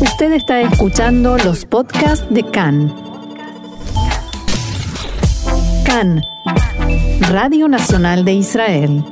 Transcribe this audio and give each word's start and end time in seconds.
Usted 0.00 0.32
está 0.32 0.62
escuchando 0.62 1.36
los 1.36 1.66
podcasts 1.66 2.26
de 2.32 2.42
CAN. 2.42 2.88
CAN, 5.84 6.22
Radio 7.28 7.68
Nacional 7.68 8.24
de 8.24 8.32
Israel. 8.32 9.04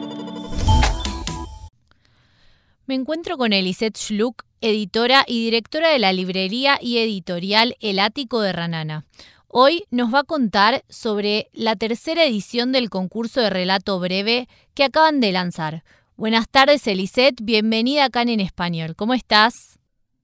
Me 2.87 2.95
encuentro 2.95 3.37
con 3.37 3.53
Elisette 3.53 3.98
Schluk, 3.98 4.45
editora 4.62 5.24
y 5.27 5.45
directora 5.45 5.90
de 5.90 5.99
la 5.99 6.15
librería 6.15 6.79
y 6.81 6.97
editorial 6.99 7.77
El 7.81 7.99
Ático 7.99 8.41
de 8.41 8.55
Ranana. 8.55 9.05
Hoy 9.47 9.85
nos 9.91 10.13
va 10.13 10.21
a 10.21 10.25
contar 10.25 10.85
sobre 10.89 11.51
la 11.53 11.77
tercera 11.77 12.25
edición 12.25 12.73
del 12.73 12.89
concurso 12.89 13.43
de 13.43 13.51
relato 13.51 14.01
breve 14.01 14.49
que 14.73 14.85
acaban 14.85 15.21
de 15.21 15.33
lanzar. 15.33 15.85
Buenas 16.16 16.48
tardes, 16.48 16.87
Elisette. 16.87 17.43
Bienvenida 17.43 18.07
acá 18.07 18.23
en 18.23 18.41
Español. 18.41 18.97
¿Cómo 18.97 19.12
estás? 19.12 19.77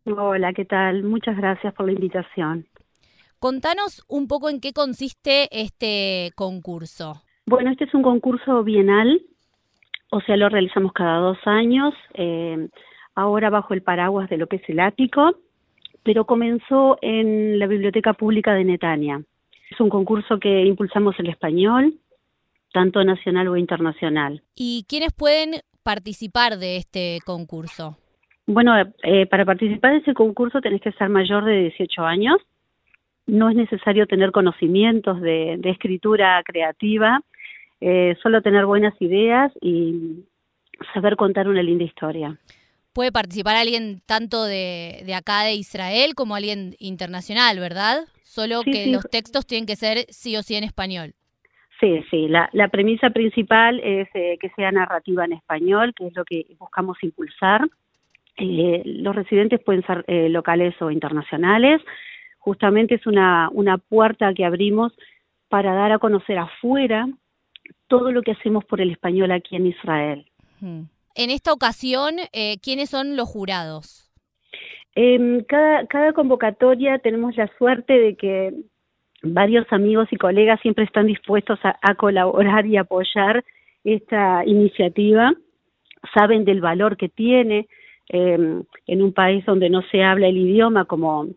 Hola, 0.06 0.52
¿qué 0.52 0.64
tal? 0.64 1.02
Muchas 1.02 1.36
gracias 1.36 1.72
por 1.74 1.86
la 1.86 1.92
invitación. 1.92 2.66
Contanos 3.38 4.04
un 4.08 4.26
poco 4.28 4.48
en 4.48 4.60
qué 4.60 4.72
consiste 4.72 5.48
este 5.50 6.30
concurso. 6.34 7.22
Bueno, 7.46 7.70
este 7.70 7.84
es 7.84 7.94
un 7.94 8.02
concurso 8.02 8.64
bienal, 8.64 9.20
o 10.10 10.20
sea, 10.22 10.36
lo 10.36 10.48
realizamos 10.48 10.92
cada 10.92 11.18
dos 11.18 11.38
años, 11.44 11.92
eh, 12.14 12.68
ahora 13.14 13.50
bajo 13.50 13.74
el 13.74 13.82
paraguas 13.82 14.30
de 14.30 14.38
lo 14.38 14.46
que 14.46 14.56
es 14.56 14.68
el 14.68 14.80
ático 14.80 15.36
pero 16.04 16.26
comenzó 16.26 16.98
en 17.00 17.58
la 17.58 17.66
Biblioteca 17.66 18.12
Pública 18.12 18.54
de 18.54 18.64
Netania. 18.64 19.22
Es 19.70 19.80
un 19.80 19.88
concurso 19.88 20.38
que 20.38 20.64
impulsamos 20.64 21.18
el 21.18 21.28
español, 21.28 21.94
tanto 22.72 23.02
nacional 23.02 23.48
o 23.48 23.56
internacional. 23.56 24.42
¿Y 24.54 24.84
quiénes 24.86 25.12
pueden 25.12 25.62
participar 25.82 26.58
de 26.58 26.76
este 26.76 27.18
concurso? 27.24 27.96
Bueno, 28.46 28.74
eh, 29.02 29.26
para 29.26 29.44
participar 29.44 29.92
de 29.92 29.98
ese 29.98 30.14
concurso 30.14 30.60
tenés 30.60 30.82
que 30.82 30.92
ser 30.92 31.08
mayor 31.08 31.44
de 31.44 31.70
18 31.70 32.04
años. 32.04 32.36
No 33.26 33.48
es 33.48 33.56
necesario 33.56 34.06
tener 34.06 34.32
conocimientos 34.32 35.20
de, 35.20 35.58
escritura 35.64 36.42
creativa, 36.44 37.22
eh, 37.80 38.16
solo 38.22 38.42
tener 38.42 38.66
buenas 38.66 38.94
ideas 39.00 39.50
y 39.62 40.24
saber 40.92 41.16
contar 41.16 41.48
una 41.48 41.62
linda 41.62 41.84
historia 41.84 42.38
puede 42.94 43.12
participar 43.12 43.56
alguien 43.56 44.00
tanto 44.06 44.44
de, 44.44 45.02
de, 45.04 45.14
acá 45.14 45.42
de 45.42 45.54
Israel 45.54 46.14
como 46.14 46.36
alguien 46.36 46.76
internacional, 46.78 47.58
¿verdad? 47.58 48.04
Solo 48.22 48.62
que 48.62 48.86
los 48.86 49.04
textos 49.10 49.46
tienen 49.46 49.66
que 49.66 49.76
ser 49.76 50.06
sí 50.08 50.36
o 50.36 50.42
sí 50.42 50.54
en 50.54 50.64
español. 50.64 51.12
Sí, 51.80 52.02
sí, 52.10 52.28
la, 52.28 52.48
la 52.52 52.68
premisa 52.68 53.10
principal 53.10 53.80
es 53.80 54.08
eh, 54.14 54.38
que 54.40 54.48
sea 54.50 54.70
narrativa 54.70 55.24
en 55.24 55.32
español, 55.32 55.92
que 55.94 56.06
es 56.06 56.14
lo 56.14 56.24
que 56.24 56.46
buscamos 56.58 56.96
impulsar. 57.02 57.62
Eh, 58.36 58.82
los 58.84 59.14
residentes 59.14 59.60
pueden 59.62 59.84
ser 59.86 60.04
eh, 60.06 60.28
locales 60.28 60.74
o 60.80 60.90
internacionales. 60.90 61.80
Justamente 62.38 62.96
es 62.96 63.06
una, 63.06 63.48
una 63.52 63.78
puerta 63.78 64.32
que 64.34 64.44
abrimos 64.44 64.92
para 65.48 65.74
dar 65.74 65.92
a 65.92 65.98
conocer 65.98 66.38
afuera 66.38 67.06
todo 67.88 68.10
lo 68.12 68.22
que 68.22 68.32
hacemos 68.32 68.64
por 68.64 68.80
el 68.80 68.90
español 68.90 69.30
aquí 69.30 69.56
en 69.56 69.66
Israel. 69.66 70.26
En 70.60 71.30
esta 71.30 71.52
ocasión, 71.52 72.16
eh, 72.32 72.56
¿quiénes 72.62 72.90
son 72.90 73.16
los 73.16 73.28
jurados? 73.28 74.10
En 74.94 75.44
cada, 75.44 75.86
cada 75.86 76.12
convocatoria 76.12 76.98
tenemos 76.98 77.36
la 77.36 77.48
suerte 77.58 77.92
de 77.92 78.16
que 78.16 78.52
varios 79.24 79.66
amigos 79.72 80.08
y 80.10 80.16
colegas 80.16 80.60
siempre 80.60 80.84
están 80.84 81.06
dispuestos 81.06 81.58
a, 81.62 81.94
colaborar 81.94 82.66
y 82.66 82.76
apoyar 82.76 83.44
esta 83.82 84.44
iniciativa, 84.44 85.32
saben 86.14 86.44
del 86.44 86.60
valor 86.60 86.96
que 86.96 87.08
tiene 87.08 87.66
em, 88.08 88.64
en 88.86 89.02
un 89.02 89.12
país 89.12 89.44
donde 89.46 89.70
no 89.70 89.82
se 89.82 90.02
habla 90.02 90.28
el 90.28 90.36
idioma 90.36 90.84
como, 90.84 91.28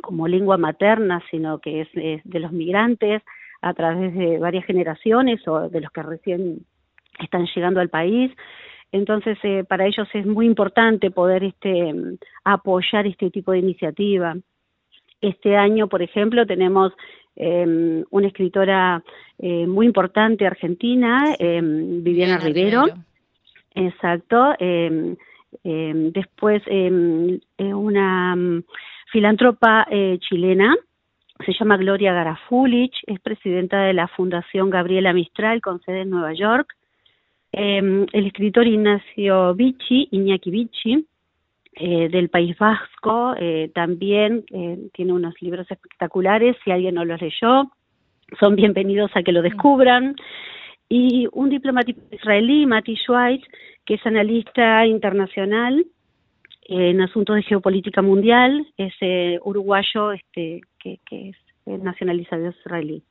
como 0.00 0.28
lengua 0.28 0.56
materna, 0.56 1.22
sino 1.30 1.58
que 1.58 1.82
es, 1.82 1.88
de 1.92 2.40
los 2.40 2.52
migrantes 2.52 3.22
a 3.62 3.74
través 3.74 4.14
de 4.14 4.38
varias 4.38 4.64
generaciones 4.66 5.46
o 5.48 5.68
de 5.68 5.80
los 5.80 5.90
que 5.90 6.02
recién 6.02 6.66
están 7.18 7.46
llegando 7.54 7.80
al 7.80 7.88
país. 7.88 8.30
Entonces, 8.92 9.38
eh, 9.42 9.64
para 9.64 9.86
ellos 9.86 10.06
es 10.12 10.26
muy 10.26 10.46
importante 10.46 11.10
poder 11.10 11.42
este, 11.42 11.94
apoyar 12.44 13.06
este 13.06 13.30
tipo 13.30 13.52
de 13.52 13.58
iniciativa. 13.58 14.36
Este 15.20 15.56
año, 15.56 15.88
por 15.88 16.02
ejemplo, 16.02 16.46
tenemos 16.46 16.92
em, 17.34 18.04
una 18.10 18.28
escritora 18.28 19.02
eh, 19.38 19.66
muy 19.66 19.86
importante 19.86 20.46
argentina, 20.46 21.34
em, 21.38 22.04
Viviana, 22.04 22.38
Rivero. 22.38 22.84
Exacto. 23.74 24.54
Em, 25.62 26.10
después, 26.12 26.62
una 27.58 28.36
filántropa 29.12 29.86
eh, 29.90 30.18
chilena, 30.20 30.74
se 31.44 31.52
llama 31.52 31.76
Gloria 31.76 32.12
Garafulich, 32.12 32.94
es 33.06 33.20
presidenta 33.20 33.82
de 33.82 33.92
la 33.92 34.08
Fundación 34.08 34.70
Gabriela 34.70 35.12
Mistral 35.12 35.60
con 35.60 35.80
sede 35.82 36.02
en 36.02 36.10
Nueva 36.10 36.32
York. 36.32 36.74
Em, 37.52 38.06
el 38.12 38.26
escritor 38.26 38.66
Ignacio 38.66 39.54
Vicci, 39.54 40.08
Iñaki 40.10 40.50
Vicci, 40.50 41.06
eh, 41.76 42.08
del 42.08 42.28
País 42.28 42.56
Vasco, 42.58 43.34
eh, 43.36 43.70
también 43.74 44.44
eh, 44.52 44.78
tiene 44.92 45.12
unos 45.12 45.34
libros 45.40 45.68
espectaculares, 45.70 46.56
si 46.64 46.70
alguien 46.70 46.94
no 46.94 47.04
los 47.04 47.20
leyó, 47.20 47.70
son 48.38 48.54
bienvenidos 48.56 49.10
a 49.14 49.22
que 49.22 49.32
lo 49.32 49.42
descubran. 49.42 50.14
Y 50.88 51.26
un 51.32 51.50
diplomático 51.50 52.00
israelí, 52.12 52.66
Mati 52.66 52.96
Schweitz, 52.96 53.44
que 53.86 53.94
es 53.94 54.06
analista 54.06 54.86
internacional 54.86 55.86
en 56.62 57.00
asuntos 57.00 57.36
de 57.36 57.42
geopolítica 57.42 58.02
mundial, 58.02 58.66
es 58.76 58.94
uruguayo 59.42 60.12
este, 60.12 60.62
que, 60.78 60.98
que 61.06 61.30
es 61.30 61.36
nacionalizado 61.66 62.48
israelí. 62.48 63.02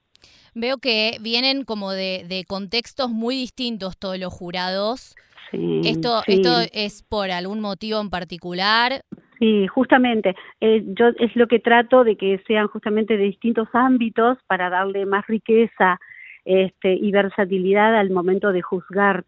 Veo 0.55 0.77
que 0.77 1.17
vienen 1.21 1.65
como 1.65 1.91
de, 1.91 2.45
contextos 2.47 3.09
muy 3.09 3.35
distintos 3.35 3.97
todos 3.97 4.19
los 4.19 4.33
jurados. 4.33 5.15
esto, 5.51 6.21
¿Esto 6.27 6.49
es 6.71 7.03
por 7.03 7.31
algún 7.31 7.59
motivo 7.59 7.99
en 7.99 8.09
particular? 8.09 9.01
Sí, 9.39 9.67
justamente. 9.67 10.35
Eh, 10.61 10.83
yo 10.85 11.07
es 11.19 11.35
lo 11.35 11.47
que 11.47 11.59
trato 11.59 12.03
de 12.03 12.15
que 12.15 12.41
sean 12.47 12.67
justamente 12.67 13.17
de 13.17 13.23
distintos 13.23 13.67
ámbitos 13.73 14.37
para 14.47 14.69
darle 14.69 15.05
más 15.05 15.25
riqueza 15.27 15.99
este, 16.45 16.93
y 16.93 17.11
versatilidad 17.11 17.95
al 17.97 18.11
momento 18.11 18.51
de 18.51 18.61
juzgar. 18.61 19.25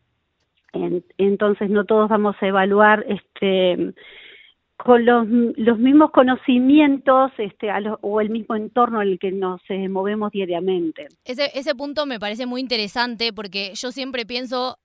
Entonces 1.18 1.70
no 1.70 1.86
todos 1.86 2.10
vamos 2.10 2.36
a 2.42 2.48
evaluar 2.48 3.06
este 3.08 3.94
con 4.78 5.06
los, 5.06 5.28
los 5.56 5.80
mismos 5.80 6.12
conocimientos 6.12 7.32
este, 7.38 7.70
o 8.02 8.22
el 8.22 8.30
mismo 8.30 8.56
entorno 8.56 9.02
en 9.02 9.10
el 9.10 9.20
que 9.20 9.32
nos 9.32 9.62
eh, 9.70 9.88
movemos 9.88 10.32
diariamente. 10.32 11.08
Ese, 11.24 11.50
ese 11.58 11.76
punto 11.76 12.06
me 12.06 12.20
parece 12.20 12.46
muy 12.46 12.62
interesante 12.62 13.32
porque 13.32 13.72
yo 13.76 13.92
siempre 13.92 14.26
pienso, 14.26 14.78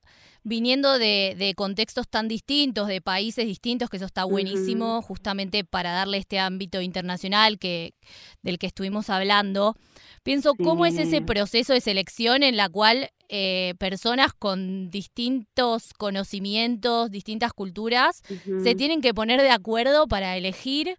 viniendo 0.43 0.97
de, 0.97 1.35
de 1.37 1.53
contextos 1.53 2.07
tan 2.07 2.27
distintos, 2.27 2.87
de 2.87 3.01
países 3.01 3.45
distintos, 3.45 3.89
que 3.89 3.97
eso 3.97 4.05
está 4.05 4.25
buenísimo, 4.25 5.01
justamente 5.01 5.63
para 5.63 5.91
darle 5.91 6.17
este 6.17 6.39
ámbito 6.39 6.81
internacional 6.81 7.59
que, 7.59 7.93
del 8.41 8.57
que 8.57 8.67
estuvimos 8.67 9.09
hablando, 9.09 9.75
pienso 10.23 10.53
cómo 10.55 10.85
es 10.85 10.97
ese 10.97 11.21
proceso 11.21 11.73
de 11.73 11.81
selección 11.81 12.43
en 12.43 12.57
la 12.57 12.69
cual 12.69 13.09
eh, 13.29 13.75
personas 13.79 14.33
con 14.33 14.89
distintos 14.89 15.93
conocimientos, 15.93 17.11
distintas 17.11 17.53
culturas, 17.53 18.23
se 18.61 18.75
tienen 18.75 19.01
que 19.01 19.13
poner 19.13 19.41
de 19.41 19.51
acuerdo 19.51 20.07
para 20.07 20.35
elegir 20.37 20.97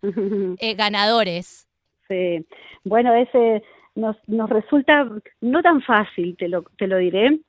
eh, 0.58 0.74
ganadores. 0.74 1.68
Sí, 2.08 2.44
bueno, 2.84 3.14
ese 3.14 3.62
nos, 3.94 4.16
nos 4.26 4.48
resulta 4.48 5.08
no 5.40 5.62
tan 5.62 5.82
fácil, 5.82 6.36
te 6.36 6.48
lo, 6.48 6.62
te 6.76 6.86
lo 6.86 6.96
diré. 6.96 7.40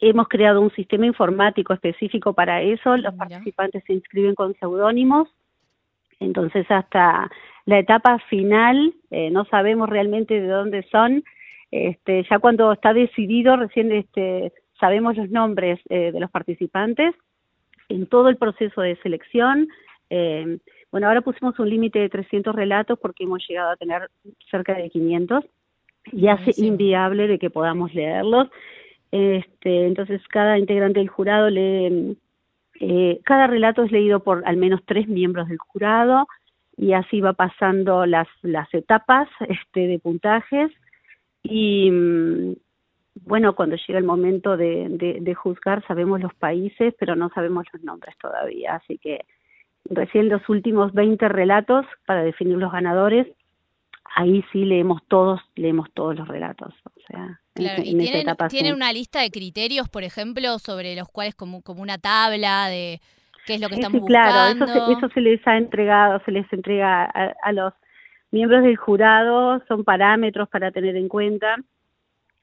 Hemos 0.00 0.28
creado 0.28 0.60
un 0.60 0.70
sistema 0.72 1.06
informático 1.06 1.72
específico 1.72 2.32
para 2.34 2.62
eso, 2.62 2.96
los 2.96 3.14
participantes 3.14 3.82
se 3.86 3.94
inscriben 3.94 4.34
con 4.34 4.54
seudónimos, 4.54 5.28
entonces 6.20 6.66
hasta 6.70 7.30
la 7.64 7.78
etapa 7.78 8.18
final 8.30 8.94
eh, 9.10 9.30
no 9.30 9.44
sabemos 9.46 9.88
realmente 9.88 10.40
de 10.40 10.48
dónde 10.48 10.82
son, 10.90 11.24
este, 11.70 12.24
ya 12.28 12.38
cuando 12.38 12.72
está 12.72 12.92
decidido, 12.92 13.56
recién 13.56 13.92
este, 13.92 14.52
sabemos 14.80 15.16
los 15.16 15.30
nombres 15.30 15.80
eh, 15.88 16.12
de 16.12 16.20
los 16.20 16.30
participantes 16.30 17.14
en 17.88 18.06
todo 18.06 18.28
el 18.28 18.36
proceso 18.36 18.80
de 18.80 18.96
selección. 18.96 19.68
Eh, 20.10 20.58
bueno, 20.90 21.08
ahora 21.08 21.20
pusimos 21.20 21.58
un 21.58 21.68
límite 21.68 21.98
de 21.98 22.08
300 22.08 22.54
relatos 22.54 22.98
porque 22.98 23.24
hemos 23.24 23.46
llegado 23.46 23.70
a 23.70 23.76
tener 23.76 24.08
cerca 24.50 24.74
de 24.74 24.88
500 24.88 25.44
y 26.12 26.28
hace 26.28 26.52
inviable 26.56 27.28
de 27.28 27.38
que 27.38 27.50
podamos 27.50 27.94
leerlos. 27.94 28.48
Este, 29.10 29.86
entonces, 29.86 30.20
cada 30.28 30.58
integrante 30.58 31.00
del 31.00 31.08
jurado 31.08 31.50
lee, 31.50 32.16
eh, 32.80 33.20
cada 33.24 33.46
relato 33.46 33.82
es 33.82 33.92
leído 33.92 34.20
por 34.20 34.42
al 34.46 34.56
menos 34.56 34.80
tres 34.84 35.08
miembros 35.08 35.48
del 35.48 35.58
jurado 35.58 36.26
y 36.76 36.92
así 36.92 37.20
va 37.20 37.32
pasando 37.32 38.06
las, 38.06 38.28
las 38.42 38.72
etapas 38.72 39.28
este, 39.48 39.86
de 39.86 39.98
puntajes. 39.98 40.70
Y 41.42 41.90
mm, 41.90 42.54
bueno, 43.24 43.54
cuando 43.54 43.76
llega 43.76 43.98
el 43.98 44.04
momento 44.04 44.56
de, 44.56 45.18
de, 45.20 45.34
juzgar 45.34 45.84
sabemos 45.86 46.20
los 46.20 46.34
países, 46.34 46.94
pero 46.98 47.16
no 47.16 47.30
sabemos 47.30 47.66
los 47.72 47.82
nombres 47.82 48.16
todavía, 48.18 48.76
así 48.76 48.98
que 48.98 49.24
recién 49.90 50.28
los 50.28 50.48
últimos 50.48 50.92
20 50.92 51.28
relatos 51.28 51.86
para 52.06 52.22
definir 52.22 52.58
los 52.58 52.70
ganadores, 52.70 53.26
ahí 54.14 54.44
sí 54.52 54.64
leemos 54.64 55.02
todos, 55.08 55.40
leemos 55.54 55.88
todos 55.94 56.16
los 56.16 56.28
relatos. 56.28 56.74
O 56.84 57.00
sea, 57.06 57.40
claro, 57.54 57.82
¿y 57.84 57.96
tienen, 58.48 58.74
una 58.74 58.92
lista 58.92 59.20
de 59.20 59.30
criterios, 59.30 59.88
por 59.88 60.04
ejemplo, 60.04 60.58
sobre 60.58 60.94
los 60.96 61.08
cuales 61.08 61.34
como, 61.34 61.62
como 61.62 61.82
una 61.82 61.98
tabla 61.98 62.68
de 62.68 63.00
qué 63.46 63.54
es 63.54 63.60
lo 63.60 63.68
que 63.68 63.76
estamos 63.76 64.04
claro, 64.06 64.32
buscando? 64.32 64.66
Claro, 64.66 64.90
eso, 64.90 64.98
eso 64.98 65.14
se 65.14 65.20
les 65.20 65.46
ha 65.46 65.56
entregado, 65.56 66.20
se 66.24 66.32
les 66.32 66.52
entrega 66.52 67.04
a, 67.04 67.52
los 67.52 67.72
miembros 68.30 68.62
del 68.62 68.76
jurado, 68.76 69.62
son 69.68 69.84
parámetros 69.84 70.48
para 70.48 70.70
tener 70.70 70.96
en 70.96 71.08
cuenta. 71.08 71.56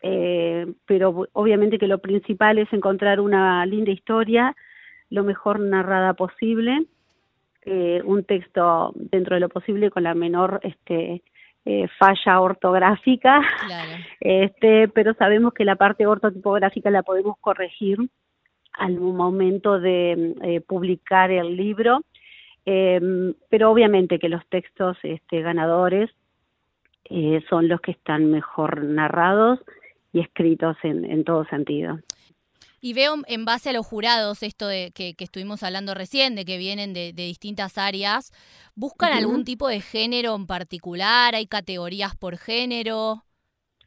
Eh, 0.02 0.72
pero 0.86 1.28
obviamente 1.34 1.80
que 1.80 1.88
lo 1.88 1.98
principal 1.98 2.60
es 2.60 2.72
encontrar 2.72 3.20
una 3.20 3.66
linda 3.66 3.92
historia, 3.92 4.56
lo 5.10 5.24
mejor 5.24 5.60
narrada 5.60 6.14
posible, 6.14 6.86
eh, 7.64 8.02
un 8.06 8.24
texto 8.24 8.92
dentro 8.96 9.36
de 9.36 9.40
lo 9.40 9.50
posible 9.50 9.90
con 9.90 10.04
la 10.04 10.14
menor 10.14 10.60
este, 10.62 11.24
eh, 11.66 11.88
falla 11.98 12.42
ortográfica, 12.42 13.42
este, 14.20 14.88
pero 14.90 15.16
sabemos 15.16 15.54
que 15.54 15.66
la 15.66 15.76
parte 15.76 16.06
ortotipográfica 16.06 16.92
la 16.92 17.02
podemos 17.02 17.38
corregir 17.40 17.98
al 18.74 19.00
momento 19.00 19.80
de 19.80 20.36
eh, 20.44 20.62
publicar 20.62 21.32
el 21.32 21.56
libro, 21.56 22.02
em, 22.66 23.34
pero 23.50 23.72
obviamente 23.72 24.20
que 24.20 24.30
los 24.30 24.46
textos 24.48 24.98
este, 25.02 25.42
ganadores 25.42 26.12
eh, 27.06 27.42
son 27.50 27.68
los 27.68 27.82
que 27.82 27.92
están 27.92 28.30
mejor 28.30 28.84
narrados 28.84 29.60
y 30.14 30.20
escritos 30.20 30.78
en, 30.84 31.06
en 31.06 31.24
todo 31.24 31.46
sentido. 31.46 32.00
Y 32.86 32.94
veo 32.94 33.16
en 33.28 33.46
base 33.46 33.72
a 33.72 33.74
los 33.74 33.84
jurados, 33.84 34.44
esto 34.44 34.68
de 34.68 34.92
que, 34.94 35.16
estuvimos 35.18 35.64
hablando 35.64 35.96
recién, 35.96 36.36
de 36.36 36.46
que 36.46 36.60
vienen 36.60 36.94
de, 36.94 37.14
distintas 37.14 37.80
áreas, 37.80 38.32
¿buscan 38.76 39.12
algún 39.12 39.44
tipo 39.44 39.68
de 39.68 39.82
género 39.82 40.36
en 40.36 40.46
particular? 40.46 41.34
¿Hay 41.34 41.48
categorías 41.48 42.16
por 42.16 42.38
género? 42.38 43.24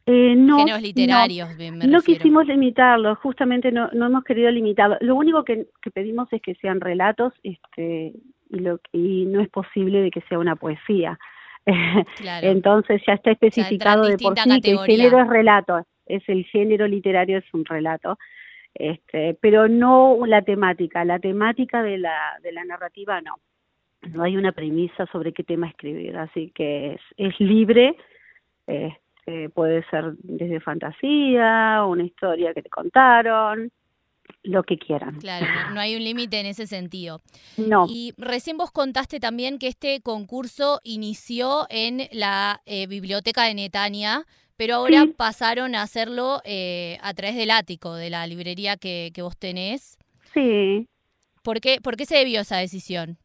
Eh, 0.04 0.34
no, 0.36 0.58
Géneros 0.58 0.82
literarios, 0.82 1.48
no, 1.56 1.86
no 1.86 2.00
quisimos 2.00 2.48
limitarlo, 2.48 3.14
justamente 3.22 3.70
no, 3.70 3.88
no 3.92 4.06
hemos 4.06 4.24
querido 4.24 4.50
limitarlo. 4.50 4.96
Lo 5.00 5.14
único 5.14 5.44
que, 5.44 5.68
pedimos 5.94 6.26
es 6.32 6.42
que 6.42 6.56
sean 6.56 6.80
relatos 6.80 7.32
este, 7.44 8.14
y, 8.50 8.58
lo, 8.58 8.80
y 8.90 9.26
no 9.26 9.40
es 9.40 9.48
posible 9.48 10.02
de 10.02 10.10
que 10.10 10.22
sea 10.22 10.40
una 10.40 10.56
poesía. 10.56 11.16
Entonces 12.42 13.00
ya 13.06 13.12
está 13.12 13.30
especificado 13.30 14.06
de 14.06 14.18
por 14.18 14.36
sí 14.36 14.60
que 14.60 14.72
el 14.72 14.78
género 14.80 15.20
es 15.20 15.28
relato, 15.28 15.86
es 16.06 16.28
el 16.28 16.44
género 16.46 16.88
literario 16.88 17.38
es 17.38 17.44
un 17.54 17.64
relato 17.64 18.18
este, 18.75 19.37
pero 19.41 19.69
no 19.69 20.19
la 20.26 20.43
temática, 20.43 21.05
la 21.05 21.19
temática 21.19 21.82
de 21.82 21.99
la, 21.99 22.38
de 22.43 22.53
la 22.53 22.65
narrativa 22.65 23.20
no. 23.20 23.37
No 24.12 24.23
hay 24.23 24.37
una 24.37 24.53
premisa 24.53 25.06
sobre 25.11 25.32
qué 25.32 25.43
tema 25.43 25.69
escribir, 25.69 26.17
así 26.17 26.53
que 26.55 26.93
es, 26.93 27.00
es 27.17 27.41
libre, 27.41 27.97
este, 28.67 29.49
puede 29.50 29.85
ser 29.91 30.12
desde 30.23 30.61
fantasía, 30.61 31.85
una 31.85 32.05
historia 32.05 32.55
que 32.55 32.62
te 32.62 32.70
contaron, 32.70 33.73
lo 34.43 34.62
que 34.62 34.79
quieran. 34.79 35.17
Claro, 35.17 35.47
no, 35.75 35.81
hay 35.81 35.97
un 35.97 36.05
límite 36.05 36.41
en 36.41 36.47
ese 36.47 36.67
sentido. 36.67 37.20
No. 37.56 37.87
Y 37.88 38.15
recién 38.17 38.56
vos 38.56 38.70
contaste 38.70 39.20
también 39.20 39.59
que 39.59 39.69
este 39.69 40.00
concurso 40.00 40.81
inició 40.85 41.67
en 41.70 42.09
la 42.12 42.61
eh, 42.67 42.87
biblioteca 42.87 43.44
de 43.44 43.55
Netania, 43.55 44.25
pero 44.58 44.75
ahora 44.75 45.06
pasaron 45.16 45.75
a 45.75 45.82
hacerlo 45.82 46.40
eh, 46.44 46.99
a 47.00 47.14
través 47.14 47.37
del 47.37 47.50
ático, 47.50 47.94
de 47.94 48.10
la 48.10 48.26
librería 48.26 48.76
que, 48.76 49.10
que 49.14 49.22
vos 49.22 49.38
tenés. 49.38 49.96
Sí. 50.34 50.87
¿Por 51.43 51.60
qué, 51.60 51.78
¿Por 51.82 51.96
qué 51.96 52.05
se 52.05 52.16
debió 52.16 52.40
esa 52.40 52.58
decisión? 52.58 53.16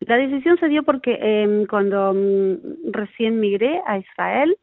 La 0.00 0.16
decisión 0.16 0.58
se 0.58 0.68
dio 0.68 0.82
porque 0.82 1.18
eh, 1.20 1.66
cuando 1.68 2.12
mm, 2.14 2.90
recién 2.90 3.38
migré 3.38 3.80
a 3.86 3.98
Israel, 3.98 4.56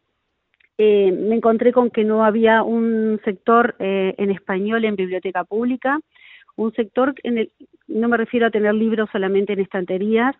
eh, 0.78 1.12
me 1.12 1.36
encontré 1.36 1.72
con 1.72 1.90
que 1.90 2.04
no 2.04 2.24
había 2.26 2.64
un 2.64 3.20
sector 3.24 3.76
eh, 3.80 4.14
en 4.18 4.32
español 4.32 4.84
en 4.86 4.96
biblioteca 4.96 5.44
pública, 5.44 6.00
un 6.56 6.74
sector 6.74 7.16
en 7.24 7.38
el, 7.38 7.52
no 7.88 8.10
me 8.10 8.18
refiero 8.18 8.48
a 8.48 8.52
tener 8.52 8.74
libros 8.74 9.10
solamente 9.12 9.54
en 9.54 9.60
estanterías, 9.60 10.36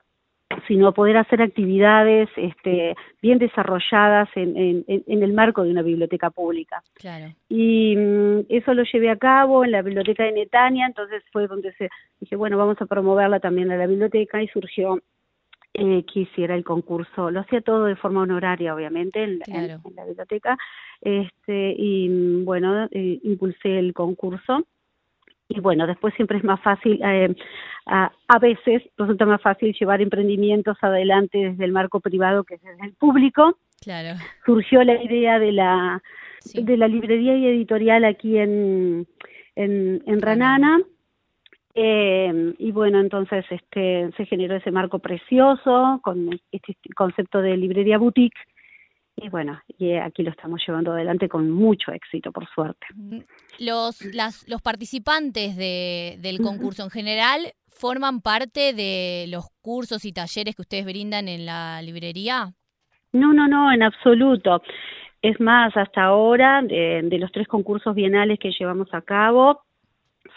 sino 0.68 0.94
poder 0.94 1.18
hacer 1.18 1.42
actividades 1.42 2.30
este, 2.36 2.96
bien 3.22 3.38
desarrolladas 3.38 4.30
en, 4.36 4.86
en, 4.88 5.24
el 5.24 5.34
marco 5.34 5.64
de 5.64 5.72
una 5.72 5.82
biblioteca 5.82 6.30
pública. 6.30 6.82
Claro. 6.94 7.34
Y 7.50 7.96
mm, 7.96 8.46
eso 8.50 8.74
lo 8.74 8.84
llevé 8.84 9.10
a 9.10 9.18
cabo 9.18 9.66
en 9.66 9.72
la 9.72 9.82
biblioteca 9.82 10.24
de 10.24 10.32
Netania, 10.32 10.86
entonces 10.86 11.24
fue 11.32 11.48
donde 11.48 11.74
se 11.74 11.90
dije, 12.20 12.36
bueno, 12.36 12.58
vamos 12.58 12.78
a 12.82 12.86
promoverla 12.86 13.40
también 13.40 13.72
a 13.72 13.78
la 13.78 13.88
biblioteca 13.88 14.42
y 14.42 14.48
surgió 14.48 15.02
eh, 15.74 16.06
que 16.12 16.22
hiciera 16.22 16.56
el 16.56 16.64
concurso. 16.64 17.30
Lo 17.30 17.42
hacía 17.42 17.62
todo 17.62 17.86
de 17.86 17.98
forma 17.98 18.22
honoraria, 18.22 18.74
obviamente, 18.74 19.24
en, 19.24 19.40
la 19.96 20.06
biblioteca. 20.06 20.58
Este, 21.02 21.76
y 21.78 22.10
mm, 22.10 22.46
bueno, 22.46 22.88
eh, 22.92 23.20
impulsé 23.24 23.80
el 23.80 23.94
concurso 23.94 24.66
y 25.50 25.60
bueno, 25.60 25.88
después 25.88 26.14
siempre 26.16 26.38
es 26.38 26.44
más 26.44 26.62
fácil, 26.62 27.00
eh, 27.04 27.34
a, 27.86 28.12
a, 28.28 28.40
veces 28.40 28.84
resulta 28.98 29.26
más 29.26 29.42
fácil 29.42 29.74
llevar 29.80 30.02
emprendimientos 30.02 30.78
adelante 30.82 31.38
desde 31.38 31.66
el 31.66 31.72
marco 31.72 32.00
privado 32.02 32.44
que 32.44 32.58
desde 32.58 32.86
el 32.86 32.94
público. 32.94 33.58
Claro. 33.82 34.20
Surgió 34.46 34.84
la 34.84 35.02
idea 35.02 35.40
de 35.40 35.52
la, 35.54 36.02
de 36.54 36.78
la 36.78 36.88
librería 36.88 37.38
y 37.38 37.48
editorial 37.48 38.04
aquí 38.04 38.38
en, 38.38 39.08
en, 39.56 40.04
en 40.06 40.22
Ranana. 40.22 40.82
Eh, 41.76 42.56
y 42.58 42.72
bueno, 42.72 43.00
entonces 43.00 43.46
este 43.52 44.10
se 44.18 44.26
generó 44.26 44.56
ese 44.56 44.72
marco 44.72 44.98
precioso 44.98 46.00
con 46.04 46.40
este 46.52 46.76
concepto 46.96 47.40
de 47.42 47.56
librería 47.56 48.00
boutique 48.00 48.40
y 49.20 49.30
bueno, 49.30 49.60
y 49.80 49.94
aquí 49.94 50.22
lo 50.22 50.30
estamos 50.30 50.62
llevando 50.66 50.92
adelante 50.92 51.28
con 51.28 51.50
mucho 51.50 51.92
éxito, 51.92 52.32
por 52.32 52.48
suerte. 52.50 52.86
Los, 53.58 54.02
las, 54.14 54.48
los 54.48 54.62
participantes 54.62 55.58
de, 55.58 56.18
del 56.20 56.38
concurso 56.40 56.84
en 56.84 56.92
general 56.92 57.54
forman 57.68 58.22
parte 58.22 58.74
de 58.74 59.26
los 59.30 59.48
cursos 59.62 60.06
y 60.06 60.14
talleres 60.14 60.56
que 60.56 60.62
ustedes 60.62 60.86
brindan 60.86 61.28
en 61.28 61.48
la 61.48 61.82
librería. 61.82 62.54
No, 63.12 63.34
no, 63.34 63.48
no, 63.48 63.72
en 63.72 63.82
absoluto. 63.82 64.62
Es 65.24 65.40
más, 65.40 65.76
hasta 65.76 66.04
ahora, 66.04 66.62
de, 66.62 67.02
de 67.04 67.18
los 67.18 67.32
tres 67.32 67.48
concursos 67.48 67.96
bienales 67.96 68.38
que 68.38 68.52
llevamos 68.52 68.94
a 68.94 69.02
cabo, 69.02 69.64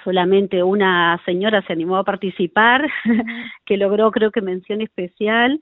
solamente 0.04 0.62
una 0.62 1.20
señora 1.26 1.62
se 1.66 1.74
animó 1.74 1.98
a 1.98 2.04
participar, 2.04 2.90
que 3.66 3.76
logró 3.76 4.10
creo 4.10 4.30
que 4.30 4.40
mención 4.40 4.80
especial 4.80 5.60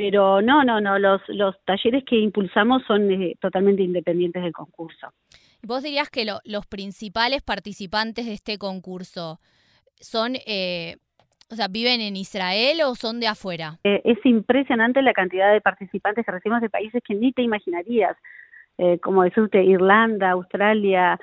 pero 0.00 0.40
no, 0.40 0.64
no, 0.64 0.80
no, 0.80 0.98
los, 0.98 1.20
los 1.28 1.54
talleres 1.66 2.04
que 2.04 2.16
impulsamos 2.16 2.82
son 2.86 3.10
eh, 3.10 3.36
totalmente 3.38 3.82
independientes 3.82 4.42
del 4.42 4.54
concurso. 4.54 5.08
¿Vos 5.62 5.82
dirías 5.82 6.08
que 6.08 6.24
los 6.24 6.66
principales 6.66 7.42
participantes 7.42 8.24
de 8.24 8.32
este 8.32 8.56
concurso 8.56 9.40
son, 10.00 10.36
eh, 10.46 10.96
o 11.50 11.54
sea, 11.54 11.68
viven 11.68 12.00
en 12.00 12.16
Israel 12.16 12.80
o 12.86 12.94
son 12.94 13.20
de 13.20 13.26
afuera? 13.26 13.78
Eh, 13.84 14.00
es 14.06 14.16
impresionante 14.24 15.02
la 15.02 15.12
cantidad 15.12 15.52
de 15.52 15.60
participantes 15.60 16.24
que 16.24 16.32
recibimos 16.32 16.62
de 16.62 16.70
países 16.70 17.02
que 17.06 17.14
ni 17.14 17.32
te 17.32 17.42
imaginarías, 17.42 18.16
como 19.02 19.24
decirte 19.24 19.62
Irlanda, 19.62 20.30
Australia, 20.30 21.20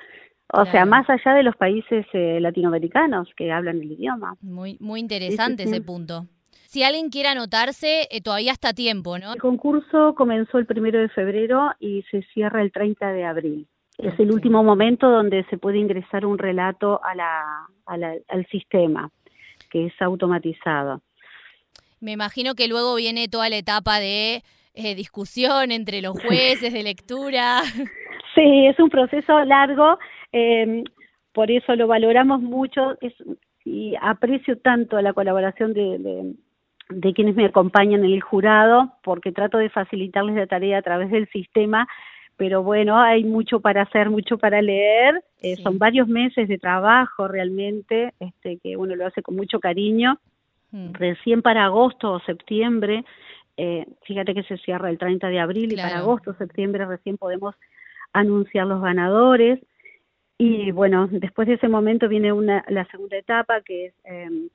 o 0.52 0.64
sea, 0.66 0.86
más 0.86 1.10
allá 1.10 1.34
de 1.34 1.42
los 1.42 1.56
países 1.56 2.06
latinoamericanos 2.12 3.28
que 3.36 3.50
hablan 3.50 3.80
el 3.80 3.90
idioma. 3.90 4.36
Muy, 4.40 4.76
muy 4.78 5.00
interesante 5.00 5.64
ese 5.64 5.80
punto. 5.80 6.28
Si 6.68 6.82
alguien 6.82 7.08
quiere 7.08 7.30
anotarse, 7.30 8.08
eh, 8.10 8.20
todavía 8.20 8.52
está 8.52 8.74
tiempo, 8.74 9.18
¿no? 9.18 9.32
El 9.32 9.40
concurso 9.40 10.14
comenzó 10.14 10.58
el 10.58 10.66
primero 10.66 10.98
de 10.98 11.08
febrero 11.08 11.72
y 11.80 12.04
se 12.10 12.20
cierra 12.34 12.60
el 12.60 12.72
30 12.72 13.10
de 13.10 13.24
abril. 13.24 13.66
Es 13.96 14.20
el 14.20 14.30
último 14.30 14.62
momento 14.62 15.08
donde 15.08 15.44
se 15.44 15.56
puede 15.56 15.78
ingresar 15.78 16.26
un 16.26 16.36
relato 16.36 17.00
a 17.02 17.14
la, 17.14 17.66
al 17.86 18.46
sistema, 18.48 19.10
que 19.70 19.86
es 19.86 19.94
automatizado. 20.02 21.00
Me 22.00 22.12
imagino 22.12 22.54
que 22.54 22.68
luego 22.68 22.96
viene 22.96 23.28
toda 23.28 23.48
la 23.48 23.56
etapa 23.56 23.98
de 23.98 24.42
eh, 24.74 24.94
discusión 24.94 25.72
entre 25.72 26.02
los 26.02 26.20
jueces, 26.22 26.70
de 26.70 26.82
lectura. 26.82 27.62
Sí, 28.34 28.66
es 28.66 28.78
un 28.78 28.90
proceso 28.90 29.42
largo, 29.46 29.98
eh, 30.32 30.84
por 31.32 31.50
eso 31.50 31.74
lo 31.74 31.88
valoramos 31.88 32.40
mucho 32.40 32.96
y 33.64 33.94
aprecio 34.00 34.58
tanto 34.58 35.00
la 35.00 35.12
colaboración 35.12 35.72
de, 35.72 35.98
de 35.98 36.34
quienes 37.14 37.36
me 37.36 37.46
acompañan 37.46 38.04
en 38.04 38.12
el 38.12 38.20
jurado, 38.20 38.92
porque 39.02 39.32
trato 39.32 39.58
de 39.58 39.70
facilitarles 39.70 40.36
la 40.36 40.46
tarea 40.46 40.78
a 40.78 40.82
través 40.82 41.10
del 41.10 41.28
sistema, 41.28 41.86
pero 42.36 42.62
bueno, 42.62 42.98
hay 42.98 43.24
mucho 43.24 43.60
para 43.60 43.82
hacer, 43.82 44.10
mucho 44.10 44.38
para 44.38 44.62
leer, 44.62 45.22
eh, 45.42 45.56
son 45.56 45.78
varios 45.78 46.06
meses 46.06 46.48
de 46.48 46.56
trabajo 46.56 47.26
realmente, 47.26 48.14
este, 48.20 48.58
que 48.58 48.76
uno 48.76 48.94
lo 48.94 49.06
hace 49.06 49.22
con 49.22 49.36
mucho 49.36 49.58
cariño. 49.58 50.18
Mm. 50.70 50.92
Recién 50.92 51.42
para 51.42 51.64
agosto 51.64 52.12
o 52.12 52.20
septiembre, 52.20 53.04
eh, 53.56 53.86
fíjate 54.04 54.34
que 54.34 54.44
se 54.44 54.56
cierra 54.58 54.88
el 54.88 54.98
30 54.98 55.28
de 55.28 55.40
abril 55.40 55.72
y 55.72 55.76
para 55.76 55.98
agosto 55.98 56.30
o 56.30 56.34
septiembre 56.34 56.86
recién 56.86 57.16
podemos 57.16 57.56
anunciar 58.12 58.66
los 58.66 58.80
ganadores. 58.80 59.58
Y 60.38 60.70
bueno, 60.70 61.08
después 61.10 61.48
de 61.48 61.54
ese 61.54 61.66
momento 61.66 62.08
viene 62.08 62.32
una, 62.32 62.64
la 62.68 62.84
segunda 62.86 63.16
etapa 63.16 63.60
que 63.62 63.86
es... 63.86 63.94
Eh, 64.04 64.48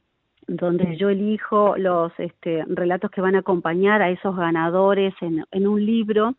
donde 0.47 0.97
yo 0.97 1.09
elijo 1.09 1.75
los 1.77 2.11
este, 2.17 2.63
relatos 2.67 3.11
que 3.11 3.21
van 3.21 3.35
a 3.35 3.39
acompañar 3.39 4.01
a 4.01 4.09
esos 4.09 4.35
ganadores 4.35 5.13
en, 5.21 5.45
en 5.51 5.67
un 5.67 5.85
libro. 5.85 6.35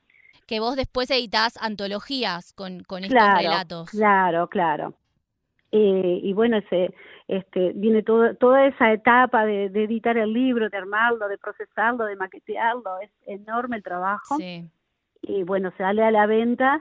Que 0.47 0.61
vos 0.61 0.77
después 0.77 1.11
editás 1.11 1.57
antologías 1.63 2.53
con, 2.53 2.83
con 2.85 3.05
estos 3.05 3.23
relatos. 3.39 3.91
Claro, 3.91 4.49
claro. 4.49 4.95
Eh, 5.73 6.21
y 6.23 6.33
bueno, 6.35 6.59
ese, 6.59 6.95
este, 7.27 7.73
viene 7.75 8.03
todo, 8.03 8.35
toda 8.37 8.67
esa 8.67 8.93
etapa 8.93 9.45
de, 9.45 9.71
de 9.71 9.85
editar 9.85 10.17
el 10.17 10.33
libro, 10.33 10.69
de 10.69 10.77
armarlo, 10.77 11.27
de 11.29 11.39
procesarlo, 11.39 12.05
de 12.05 12.17
maquetearlo, 12.17 13.01
es 13.01 13.11
enorme 13.27 13.77
el 13.77 13.83
trabajo. 13.83 14.37
Sí. 14.37 14.69
y 15.23 15.43
bueno, 15.43 15.71
se 15.73 15.79
sale 15.79 16.03
a 16.03 16.11
la 16.11 16.27
venta 16.27 16.81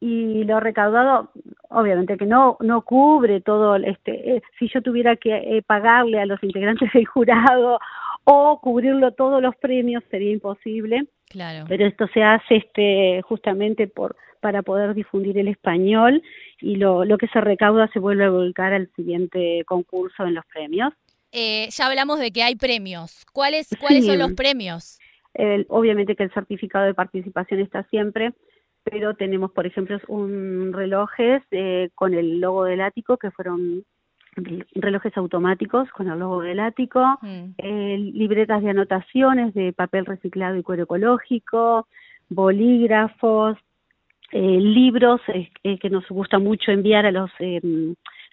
y 0.00 0.44
lo 0.44 0.60
recaudado 0.60 1.30
obviamente 1.68 2.16
que 2.16 2.24
no 2.26 2.56
no 2.60 2.82
cubre 2.82 3.40
todo 3.42 3.76
este 3.76 4.36
eh, 4.36 4.42
si 4.58 4.68
yo 4.68 4.80
tuviera 4.80 5.16
que 5.16 5.34
eh, 5.36 5.62
pagarle 5.62 6.18
a 6.20 6.26
los 6.26 6.42
integrantes 6.42 6.90
del 6.94 7.06
jurado 7.06 7.78
o 8.24 8.60
cubrirlo 8.60 9.12
todos 9.12 9.42
los 9.42 9.54
premios 9.56 10.02
sería 10.10 10.32
imposible 10.32 11.06
Claro. 11.28 11.64
pero 11.68 11.86
esto 11.86 12.08
se 12.14 12.22
hace 12.22 12.56
este 12.56 13.20
justamente 13.22 13.86
por 13.86 14.16
para 14.40 14.62
poder 14.62 14.94
difundir 14.94 15.36
el 15.36 15.48
español 15.48 16.22
y 16.62 16.76
lo, 16.76 17.04
lo 17.04 17.18
que 17.18 17.28
se 17.28 17.40
recauda 17.42 17.88
se 17.92 17.98
vuelve 17.98 18.24
a 18.24 18.30
volcar 18.30 18.72
al 18.72 18.88
siguiente 18.96 19.62
concurso 19.66 20.24
en 20.26 20.34
los 20.34 20.46
premios 20.46 20.94
Eh, 21.32 21.68
ya 21.70 21.86
hablamos 21.86 22.18
de 22.18 22.32
que 22.32 22.42
hay 22.42 22.56
premios. 22.56 23.24
¿Cuáles, 23.32 23.68
cuáles 23.78 24.06
son 24.06 24.18
los 24.18 24.32
premios? 24.32 24.98
El- 25.34 25.66
obviamente 25.68 26.16
que 26.16 26.24
el 26.24 26.32
certificado 26.32 26.86
de 26.86 26.94
participación 26.94 27.60
está 27.60 27.84
siempre, 27.84 28.32
pero 28.90 29.14
tenemos, 29.14 29.52
por 29.52 29.66
ejemplo, 29.66 29.98
un 30.08 30.72
relojes 30.72 31.42
eh, 31.50 31.90
con 31.94 32.14
el 32.14 32.40
logo 32.40 32.64
del 32.64 32.80
ático, 32.80 33.16
que 33.16 33.30
fueron 33.30 33.84
re- 34.36 34.66
relojes 34.74 35.16
automáticos 35.16 35.88
con 35.90 36.08
el 36.10 36.18
logo 36.18 36.40
del 36.42 36.60
ático, 36.60 37.00
Mm. 37.22 37.54
eh, 37.58 37.98
libretas 38.14 38.62
de 38.62 38.70
anotaciones 38.70 39.54
de 39.54 39.72
papel 39.72 40.06
reciclado 40.06 40.56
y 40.56 40.62
cuero 40.62 40.84
ecológico, 40.84 41.86
bolígrafos, 42.28 43.56
eh, 44.32 44.60
libros 44.60 45.20
eh, 45.28 45.50
eh, 45.64 45.78
que 45.78 45.90
nos 45.90 46.06
gusta 46.08 46.38
mucho 46.38 46.70
enviar 46.70 47.04
a 47.06 47.10
los 47.10 47.30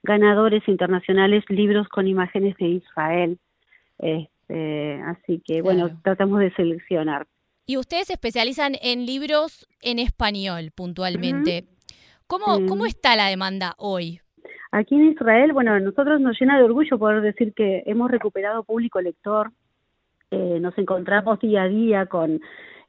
ganadores 0.04 0.68
internacionales, 0.68 1.44
libros 1.50 1.88
con 1.90 2.08
imágenes 2.08 2.56
de 2.58 2.66
Israel. 2.68 3.38
Este, 3.98 5.02
así 5.06 5.42
que, 5.46 5.62
bueno, 5.62 5.86
Claro. 5.88 6.00
tratamos 6.04 6.40
de 6.40 6.52
seleccionar. 6.54 7.26
Y 7.68 7.76
ustedes 7.78 8.08
se 8.08 8.14
especializan 8.14 8.74
en 8.82 9.06
libros 9.06 9.68
en 9.82 10.00
español 10.00 10.72
puntualmente. 10.74 11.66
¿Cómo, 12.26 12.46
¿Cómo 12.68 12.86
Mm. 12.86 12.88
está 12.88 13.16
la 13.18 13.28
demanda 13.28 13.76
hoy? 13.78 14.22
Aquí 14.72 14.96
en 14.96 15.12
Israel, 15.12 15.52
bueno, 15.52 15.74
a 15.74 15.80
nosotros 15.80 16.20
nos 16.22 16.40
llena 16.40 16.58
de 16.58 16.64
orgullo 16.64 16.98
poder 16.98 17.22
decir 17.22 17.54
que 17.54 17.84
hemos 17.86 18.10
recuperado 18.10 18.64
público 18.64 19.02
lector. 19.02 19.52
Eh, 20.32 20.60
nos 20.62 20.78
encontramos 20.78 21.40
día 21.42 21.64
a 21.64 21.68
día 21.68 22.06
con 22.06 22.40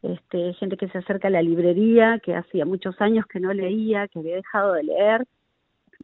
este, 0.02 0.54
gente 0.54 0.76
que 0.76 0.88
se 0.88 0.98
acerca 0.98 1.26
a 1.26 1.30
la 1.32 1.42
librería, 1.42 2.20
que 2.22 2.36
hacía 2.36 2.64
muchos 2.64 3.00
años 3.00 3.26
que 3.26 3.40
no 3.40 3.52
leía, 3.52 4.06
que 4.08 4.20
había 4.20 4.36
dejado 4.36 4.74
de 4.74 4.84
leer 4.84 5.24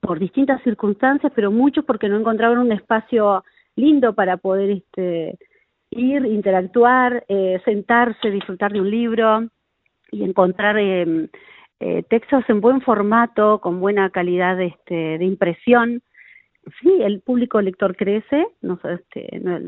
por 0.00 0.18
distintas 0.18 0.62
circunstancias, 0.64 1.32
pero 1.34 1.52
muchos 1.52 1.84
porque 1.84 2.08
no 2.08 2.18
encontraban 2.18 2.58
un 2.58 2.72
espacio 2.72 3.44
lindo 3.76 4.14
para 4.14 4.36
poder 4.36 4.70
este, 4.70 5.38
ir, 5.94 6.24
interactuar, 6.26 7.24
eh, 7.28 7.60
sentarse, 7.64 8.30
disfrutar 8.30 8.72
de 8.72 8.80
un 8.80 8.90
libro 8.90 9.48
y 10.10 10.22
encontrar 10.24 10.76
eh, 10.78 11.28
eh, 11.80 12.02
textos 12.08 12.44
en 12.48 12.60
buen 12.60 12.80
formato, 12.80 13.60
con 13.60 13.80
buena 13.80 14.10
calidad 14.10 14.60
este, 14.60 15.18
de 15.18 15.24
impresión. 15.24 16.02
Sí, 16.80 16.90
el 17.02 17.20
público 17.20 17.60
lector 17.60 17.96
crece, 17.96 18.46
nos, 18.62 18.78
este, 18.84 19.38
no- 19.40 19.60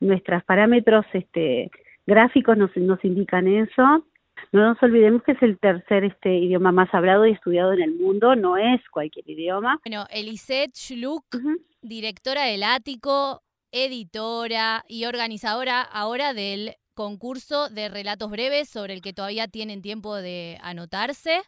nuestros 0.00 0.44
parámetros 0.44 1.06
este, 1.12 1.70
gráficos 2.06 2.56
nos, 2.58 2.76
nos 2.76 3.02
indican 3.04 3.46
eso. 3.48 4.04
No 4.52 4.60
nos 4.68 4.82
olvidemos 4.82 5.22
que 5.22 5.32
es 5.32 5.42
el 5.42 5.58
tercer 5.58 6.04
este, 6.04 6.36
idioma 6.36 6.70
más 6.70 6.92
hablado 6.92 7.26
y 7.26 7.32
estudiado 7.32 7.72
en 7.72 7.80
el 7.80 7.94
mundo, 7.94 8.36
no 8.36 8.58
es 8.58 8.86
cualquier 8.90 9.28
idioma. 9.30 9.80
Bueno, 9.84 10.04
Elisette 10.10 10.74
Schluk, 10.76 11.24
Ujú. 11.34 11.56
directora 11.80 12.44
del 12.44 12.62
Ático, 12.62 13.40
editora 13.84 14.84
y 14.88 15.04
organizadora 15.04 15.82
ahora 15.82 16.32
del 16.32 16.76
concurso 16.94 17.68
de 17.68 17.90
relatos 17.90 18.30
breves 18.30 18.70
sobre 18.70 18.94
el 18.94 19.02
que 19.02 19.12
todavía 19.12 19.48
tienen 19.48 19.82
tiempo 19.82 20.16
de 20.16 20.56
anotarse 20.62 21.42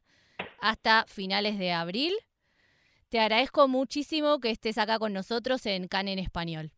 hasta 0.60 1.04
finales 1.06 1.58
de 1.58 1.72
abril. 1.72 2.12
Te 3.08 3.18
agradezco 3.18 3.66
muchísimo 3.66 4.40
que 4.40 4.50
estés 4.50 4.76
acá 4.76 4.98
con 4.98 5.14
nosotros 5.14 5.64
en 5.64 5.88
CAN 5.88 6.08
en 6.08 6.18
Español. 6.18 6.70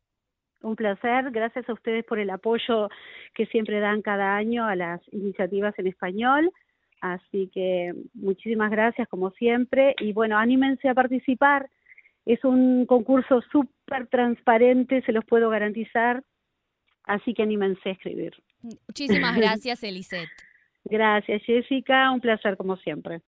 Un 0.63 0.77
placer, 0.77 1.33
gracias 1.33 1.69
a 1.69 1.73
ustedes 1.73 2.05
por 2.05 2.21
el 2.21 2.31
apoyo 2.31 2.89
que 3.35 3.47
siempre 3.47 3.81
dan 3.81 4.03
cada 4.03 4.37
año 4.37 4.67
a 4.67 4.77
las 4.77 5.01
iniciativas 5.11 5.77
en 5.79 5.89
español. 5.89 6.53
Así 7.01 7.51
que 7.53 7.93
muchísimas 8.15 8.71
gracias 8.71 9.09
como 9.09 9.31
siempre 9.33 9.97
y 9.99 10.13
bueno, 10.13 10.39
anímense 10.39 10.89
a 10.89 10.95
participar. 10.95 11.69
Es 12.25 12.45
un 12.45 12.87
concurso 12.87 13.43
súper 13.91 14.07
transparente, 14.07 15.03
se 15.03 15.13
los 15.13 15.25
puedo 15.25 15.51
garantizar. 15.51 16.23
Así 17.05 17.35
que 17.35 17.43
anímense 17.43 17.89
a 17.89 17.93
escribir. 17.93 18.33
Muchísimas 18.63 19.37
gracias, 19.37 19.83
Elisette. 19.83 20.31
Gracias 20.85 21.43
Jessica, 21.45 22.11
un 22.11 22.21
placer 22.21 22.57
como 22.57 22.77
siempre. 22.77 23.21